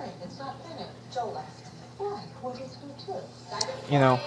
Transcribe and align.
preparing. 0.00 0.22
It's 0.22 0.38
not 0.38 0.62
finished. 0.64 0.90
Joe 1.12 1.30
left. 1.30 1.66
Why? 1.98 2.22
What 2.40 2.60
is 2.60 2.74
her 2.76 2.88
tip? 3.06 3.90
You 3.90 3.98
know, 3.98 4.20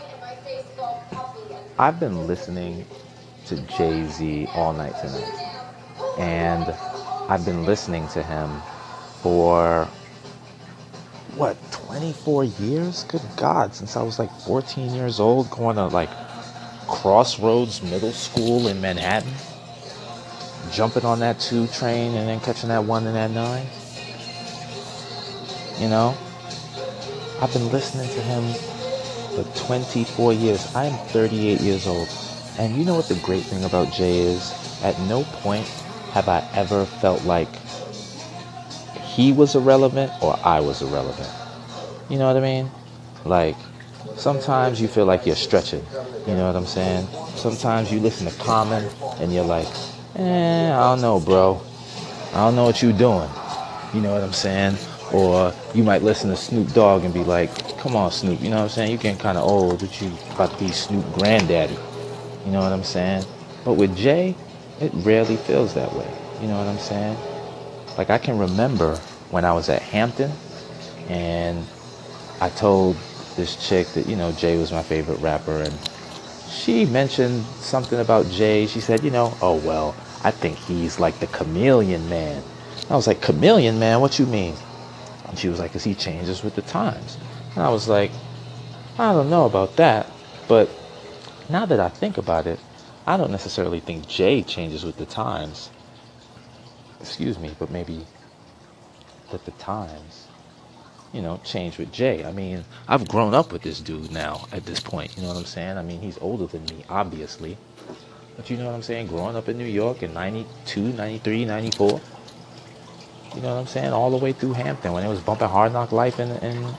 I've 1.79 1.99
been 1.99 2.27
listening 2.27 2.85
to 3.47 3.57
Jay 3.77 4.07
Z 4.07 4.47
all 4.53 4.73
night 4.73 4.93
tonight. 4.99 6.19
And 6.19 6.63
I've 7.29 7.45
been 7.45 7.65
listening 7.65 8.07
to 8.09 8.23
him 8.23 8.61
for 9.21 9.87
what 11.35 11.57
24 11.71 12.43
years 12.43 13.05
good 13.05 13.21
god 13.37 13.73
since 13.73 13.97
i 13.97 14.03
was 14.03 14.19
like 14.19 14.29
14 14.41 14.93
years 14.93 15.19
old 15.19 15.49
going 15.49 15.75
to 15.75 15.87
like 15.87 16.11
crossroads 16.87 17.81
middle 17.81 18.11
school 18.11 18.67
in 18.67 18.79
manhattan 18.79 19.31
jumping 20.71 21.03
on 21.03 21.19
that 21.21 21.39
two 21.39 21.65
train 21.67 22.13
and 22.13 22.29
then 22.29 22.39
catching 22.41 22.69
that 22.69 22.83
one 22.83 23.07
and 23.07 23.15
that 23.15 23.31
nine 23.31 23.65
you 25.79 25.87
know 25.87 26.17
i've 27.39 27.53
been 27.53 27.69
listening 27.69 28.07
to 28.09 28.21
him 28.21 28.53
for 29.35 29.43
24 29.65 30.33
years 30.33 30.67
i 30.75 30.85
am 30.85 30.97
38 31.09 31.61
years 31.61 31.87
old 31.87 32.09
and 32.57 32.75
you 32.75 32.85
know 32.85 32.95
what 32.95 33.07
the 33.07 33.15
great 33.15 33.43
thing 33.43 33.63
about 33.63 33.91
jay 33.91 34.19
is 34.19 34.53
at 34.81 34.97
no 35.01 35.23
point 35.41 35.65
have 36.11 36.27
i 36.29 36.43
ever 36.53 36.85
felt 36.85 37.23
like 37.23 37.49
he 39.13 39.31
was 39.31 39.55
irrelevant 39.55 40.11
or 40.21 40.39
I 40.43 40.59
was 40.59 40.81
irrelevant. 40.81 41.29
You 42.09 42.17
know 42.17 42.27
what 42.27 42.37
I 42.37 42.39
mean? 42.39 42.71
Like, 43.25 43.55
sometimes 44.15 44.81
you 44.81 44.87
feel 44.87 45.05
like 45.05 45.25
you're 45.25 45.35
stretching. 45.35 45.85
You 46.27 46.33
know 46.33 46.47
what 46.47 46.55
I'm 46.55 46.65
saying? 46.65 47.07
Sometimes 47.35 47.91
you 47.91 47.99
listen 47.99 48.25
to 48.25 48.33
Common 48.39 48.89
and 49.19 49.31
you're 49.33 49.45
like, 49.45 49.67
eh, 50.15 50.73
I 50.73 50.79
don't 50.79 51.01
know, 51.01 51.19
bro. 51.19 51.61
I 52.33 52.37
don't 52.37 52.55
know 52.55 52.65
what 52.65 52.81
you're 52.81 52.91
doing. 52.91 53.29
You 53.93 54.01
know 54.01 54.13
what 54.13 54.23
I'm 54.23 54.33
saying? 54.33 54.77
Or 55.13 55.53
you 55.75 55.83
might 55.83 56.01
listen 56.01 56.29
to 56.31 56.35
Snoop 56.35 56.73
Dogg 56.73 57.03
and 57.03 57.13
be 57.13 57.23
like, 57.23 57.77
come 57.77 57.95
on, 57.95 58.11
Snoop. 58.11 58.41
You 58.41 58.49
know 58.49 58.57
what 58.57 58.63
I'm 58.63 58.69
saying? 58.69 58.91
You're 58.91 58.99
getting 58.99 59.19
kind 59.19 59.37
of 59.37 59.43
old, 59.43 59.79
but 59.79 60.01
you 60.01 60.11
about 60.31 60.51
to 60.51 60.57
be 60.57 60.71
Snoop 60.71 61.05
granddaddy. 61.13 61.77
You 62.45 62.51
know 62.51 62.61
what 62.61 62.73
I'm 62.73 62.83
saying? 62.83 63.23
But 63.63 63.73
with 63.73 63.95
Jay, 63.95 64.35
it 64.81 64.91
rarely 64.95 65.37
feels 65.37 65.73
that 65.75 65.93
way. 65.93 66.11
You 66.41 66.47
know 66.47 66.57
what 66.57 66.67
I'm 66.67 66.79
saying? 66.79 67.15
Like 67.97 68.09
I 68.09 68.17
can 68.17 68.39
remember 68.39 68.95
when 69.29 69.45
I 69.45 69.53
was 69.53 69.69
at 69.69 69.81
Hampton 69.81 70.31
and 71.09 71.65
I 72.41 72.49
told 72.49 72.95
this 73.35 73.55
chick 73.67 73.87
that, 73.89 74.07
you 74.07 74.15
know, 74.15 74.31
Jay 74.31 74.57
was 74.57 74.71
my 74.71 74.83
favorite 74.83 75.19
rapper 75.19 75.61
and 75.61 75.73
she 76.49 76.85
mentioned 76.85 77.45
something 77.59 77.99
about 77.99 78.29
Jay. 78.29 78.67
She 78.67 78.79
said, 78.79 79.03
you 79.03 79.11
know, 79.11 79.37
oh 79.41 79.55
well, 79.55 79.95
I 80.23 80.31
think 80.31 80.57
he's 80.57 80.99
like 80.99 81.19
the 81.19 81.27
chameleon 81.27 82.09
man. 82.09 82.43
I 82.89 82.95
was 82.95 83.07
like, 83.07 83.21
chameleon 83.21 83.79
man, 83.79 84.01
what 84.01 84.19
you 84.19 84.25
mean? 84.25 84.55
And 85.33 85.39
she 85.39 85.49
was 85.49 85.57
like, 85.57 85.71
because 85.71 85.83
he 85.83 85.95
changes 85.95 86.43
with 86.43 86.53
the 86.53 86.61
times. 86.61 87.17
And 87.55 87.63
I 87.63 87.69
was 87.69 87.89
like, 87.89 88.11
I 88.99 89.13
don't 89.13 89.31
know 89.31 89.47
about 89.47 89.77
that. 89.77 90.05
But 90.47 90.69
now 91.49 91.65
that 91.65 91.79
I 91.79 91.89
think 91.89 92.19
about 92.19 92.45
it, 92.45 92.59
I 93.07 93.17
don't 93.17 93.31
necessarily 93.31 93.79
think 93.79 94.07
Jay 94.07 94.43
changes 94.43 94.83
with 94.85 94.97
the 94.97 95.07
times 95.07 95.71
excuse 97.03 97.37
me, 97.37 97.53
but 97.59 97.69
maybe 97.69 98.05
that 99.31 99.43
the 99.43 99.51
times, 99.51 100.27
you 101.11 101.21
know, 101.21 101.39
change 101.43 101.77
with 101.77 101.91
Jay. 101.91 102.23
I 102.23 102.31
mean, 102.31 102.63
I've 102.87 103.07
grown 103.09 103.33
up 103.33 103.51
with 103.51 103.61
this 103.61 103.81
dude 103.81 104.11
now 104.11 104.47
at 104.53 104.65
this 104.65 104.79
point. 104.79 105.15
You 105.17 105.23
know 105.23 105.29
what 105.29 105.37
I'm 105.37 105.45
saying? 105.45 105.77
I 105.77 105.83
mean, 105.83 105.99
he's 105.99 106.17
older 106.19 106.45
than 106.45 106.63
me, 106.65 106.85
obviously. 106.89 107.57
But 108.37 108.49
you 108.49 108.55
know 108.55 108.67
what 108.67 108.73
I'm 108.73 108.83
saying? 108.83 109.07
Growing 109.07 109.35
up 109.35 109.49
in 109.49 109.57
New 109.57 109.65
York 109.65 110.01
in 110.01 110.13
92, 110.13 110.93
93, 110.93 111.45
94. 111.45 112.01
You 113.33 113.41
know 113.41 113.53
what 113.53 113.59
I'm 113.59 113.67
saying? 113.67 113.93
All 113.93 114.11
the 114.11 114.17
way 114.17 114.33
through 114.33 114.53
Hampton 114.53 114.93
when 114.93 115.03
it 115.03 115.09
was 115.09 115.21
bumping 115.21 115.49
Hard 115.49 115.73
Knock 115.73 115.91
Life 115.91 116.19
in, 116.19 116.31
in 116.37 116.77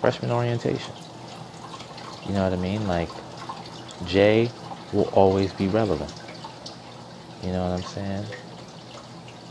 freshman 0.00 0.30
orientation. 0.30 0.94
You 2.26 2.34
know 2.34 2.44
what 2.44 2.52
I 2.52 2.56
mean? 2.56 2.86
Like, 2.86 3.10
Jay 4.04 4.52
will 4.92 5.08
always 5.12 5.52
be 5.52 5.68
relevant. 5.68 6.14
You 7.42 7.52
know 7.52 7.62
what 7.62 7.72
I'm 7.72 7.84
saying? 7.84 8.26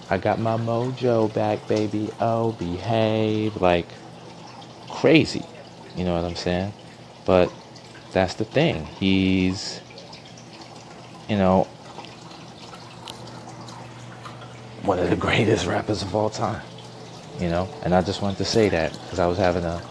I 0.10 0.18
got 0.18 0.40
my 0.40 0.58
mojo 0.58 1.32
back, 1.32 1.68
baby. 1.68 2.12
Oh, 2.20 2.52
behave. 2.54 3.58
Like 3.58 3.98
crazy. 4.90 5.46
You 5.96 6.06
know 6.06 6.16
what 6.16 6.26
I'm 6.26 6.36
saying? 6.36 6.74
But 7.26 7.54
that's 8.12 8.36
the 8.36 8.46
thing. 8.46 8.86
He's, 8.86 9.82
you 11.28 11.38
know, 11.38 11.68
one 14.84 15.00
of 15.00 15.10
the 15.10 15.16
greatest 15.16 15.66
rappers 15.66 16.02
of 16.02 16.14
all 16.16 16.30
time. 16.30 16.62
You 17.40 17.50
know? 17.50 17.70
And 17.84 17.96
I 17.96 18.02
just 18.02 18.22
wanted 18.22 18.38
to 18.38 18.46
say 18.46 18.70
that 18.70 18.92
because 19.04 19.20
I 19.20 19.28
was 19.28 19.38
having 19.38 19.64
a 19.64 19.82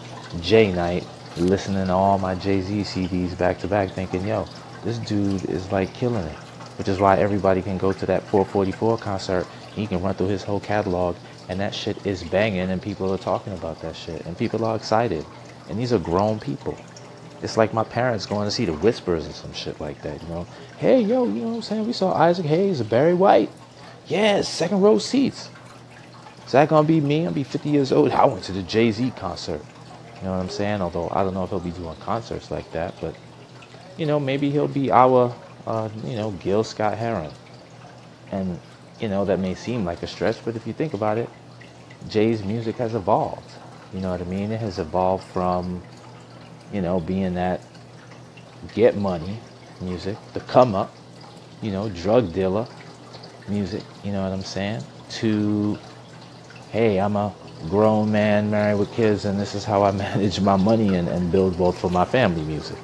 J 0.41 0.71
night 0.71 1.05
listening 1.37 1.87
to 1.87 1.93
all 1.93 2.17
my 2.19 2.35
Jay 2.35 2.61
Z 2.61 2.81
CDs 2.81 3.37
back 3.37 3.59
to 3.59 3.67
back, 3.67 3.91
thinking, 3.91 4.25
yo, 4.27 4.47
this 4.83 4.99
dude 4.99 5.49
is 5.49 5.71
like 5.71 5.93
killing 5.93 6.25
it. 6.25 6.37
Which 6.77 6.87
is 6.87 6.99
why 6.99 7.17
everybody 7.17 7.61
can 7.61 7.77
go 7.77 7.93
to 7.93 8.05
that 8.07 8.23
444 8.23 8.97
concert 8.97 9.47
he 9.75 9.87
can 9.87 10.01
run 10.01 10.13
through 10.13 10.27
his 10.27 10.43
whole 10.43 10.59
catalog, 10.59 11.15
and 11.49 11.59
that 11.59 11.73
shit 11.73 12.05
is 12.05 12.23
banging, 12.23 12.69
and 12.69 12.81
people 12.81 13.11
are 13.11 13.17
talking 13.17 13.53
about 13.53 13.81
that 13.81 13.95
shit, 13.95 14.25
and 14.25 14.37
people 14.37 14.63
are 14.65 14.75
excited. 14.75 15.25
And 15.69 15.79
these 15.79 15.93
are 15.93 15.99
grown 15.99 16.39
people. 16.39 16.77
It's 17.41 17.57
like 17.57 17.73
my 17.73 17.83
parents 17.83 18.25
going 18.25 18.45
to 18.45 18.51
see 18.51 18.65
the 18.65 18.73
Whispers 18.73 19.25
and 19.25 19.33
some 19.33 19.53
shit 19.53 19.81
like 19.81 20.01
that, 20.03 20.21
you 20.21 20.27
know. 20.27 20.45
Hey, 20.77 21.01
yo, 21.01 21.25
you 21.25 21.41
know 21.41 21.49
what 21.49 21.55
I'm 21.55 21.61
saying? 21.63 21.87
We 21.87 21.93
saw 21.93 22.13
Isaac 22.13 22.45
Hayes 22.45 22.81
Barry 22.83 23.13
White. 23.13 23.49
Yeah, 24.07 24.41
second 24.41 24.81
row 24.81 24.97
seats. 24.97 25.49
Is 26.45 26.51
that 26.51 26.69
gonna 26.69 26.87
be 26.87 27.01
me? 27.01 27.25
I'll 27.25 27.33
be 27.33 27.43
50 27.43 27.69
years 27.69 27.91
old. 27.91 28.11
I 28.11 28.25
went 28.25 28.43
to 28.45 28.51
the 28.51 28.63
Jay 28.63 28.91
Z 28.91 29.13
concert. 29.15 29.61
You 30.17 30.23
know 30.23 30.31
what 30.31 30.41
I'm 30.41 30.49
saying? 30.49 30.81
Although 30.81 31.09
I 31.11 31.23
don't 31.23 31.33
know 31.33 31.43
if 31.43 31.49
he'll 31.49 31.59
be 31.59 31.71
doing 31.71 31.95
concerts 31.97 32.51
like 32.51 32.71
that, 32.71 32.95
but 33.01 33.15
you 33.97 34.05
know, 34.05 34.19
maybe 34.19 34.49
he'll 34.51 34.67
be 34.67 34.91
our, 34.91 35.35
uh, 35.65 35.89
you 36.03 36.15
know, 36.15 36.31
Gil 36.31 36.63
Scott 36.63 36.97
Heron. 36.97 37.31
And 38.31 38.59
you 38.99 39.09
know, 39.09 39.25
that 39.25 39.39
may 39.39 39.55
seem 39.55 39.85
like 39.85 40.03
a 40.03 40.07
stretch, 40.07 40.43
but 40.43 40.55
if 40.55 40.67
you 40.67 40.73
think 40.73 40.93
about 40.93 41.17
it, 41.17 41.29
Jay's 42.07 42.43
music 42.43 42.77
has 42.77 42.95
evolved. 42.95 43.51
You 43.93 44.01
know 44.01 44.11
what 44.11 44.21
I 44.21 44.25
mean? 44.25 44.51
It 44.51 44.59
has 44.59 44.79
evolved 44.79 45.23
from, 45.25 45.83
you 46.71 46.81
know, 46.81 46.99
being 46.99 47.35
that 47.35 47.61
get 48.73 48.95
money 48.95 49.39
music, 49.81 50.17
the 50.33 50.39
come 50.41 50.75
up, 50.75 50.93
you 51.61 51.71
know, 51.71 51.89
drug 51.89 52.33
dealer 52.33 52.67
music, 53.47 53.83
you 54.03 54.11
know 54.11 54.23
what 54.23 54.31
I'm 54.31 54.43
saying? 54.43 54.83
To, 55.09 55.77
hey, 56.69 56.99
I'm 56.99 57.15
a 57.15 57.33
grown 57.69 58.11
man 58.11 58.49
married 58.49 58.79
with 58.79 58.91
kids 58.93 59.25
and 59.25 59.39
this 59.39 59.55
is 59.55 59.63
how 59.63 59.83
I 59.83 59.91
manage 60.05 60.39
my 60.41 60.55
money 60.55 60.95
and, 60.95 61.07
and 61.07 61.31
build 61.31 61.57
wealth 61.59 61.79
for 61.79 61.89
my 61.89 62.05
family 62.05 62.43
music. 62.43 62.77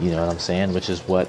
You 0.00 0.10
know 0.10 0.20
what 0.20 0.32
I'm 0.32 0.38
saying? 0.38 0.72
Which 0.72 0.90
is 0.90 1.00
what 1.06 1.28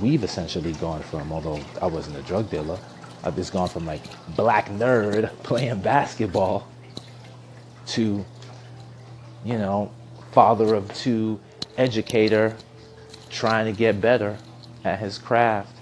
we've 0.00 0.24
essentially 0.24 0.72
gone 0.74 1.02
from, 1.02 1.32
although 1.32 1.60
I 1.80 1.86
wasn't 1.86 2.16
a 2.16 2.22
drug 2.22 2.50
dealer. 2.50 2.78
I've 3.24 3.36
just 3.36 3.52
gone 3.52 3.68
from 3.68 3.86
like 3.86 4.02
black 4.36 4.68
nerd 4.68 5.30
playing 5.42 5.80
basketball 5.80 6.68
to, 7.88 8.24
you 9.44 9.58
know, 9.58 9.92
father 10.32 10.74
of 10.74 10.92
two, 10.94 11.40
educator, 11.76 12.56
trying 13.30 13.66
to 13.66 13.72
get 13.72 14.00
better 14.00 14.38
at 14.84 14.98
his 14.98 15.18
craft, 15.18 15.77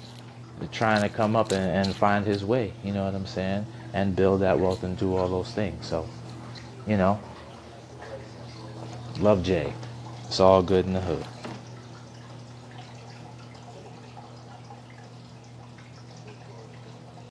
trying 0.72 1.02
to 1.02 1.08
come 1.08 1.36
up 1.36 1.52
and, 1.52 1.86
and 1.86 1.96
find 1.96 2.26
his 2.26 2.44
way, 2.44 2.74
you 2.82 2.92
know 2.92 3.04
what 3.04 3.14
I'm 3.14 3.26
saying? 3.26 3.66
And 3.92 4.16
build 4.16 4.40
that 4.42 4.58
wealth 4.60 4.82
and 4.84 4.96
do 4.98 5.14
all 5.16 5.28
those 5.28 5.52
things. 5.52 5.86
So, 5.86 6.08
you 6.86 6.96
know, 6.96 7.20
love 9.20 9.42
Jay. 9.42 9.74
It's 10.26 10.40
all 10.40 10.62
good 10.62 10.86
in 10.86 10.94
the 10.94 11.00
hood. 11.00 11.24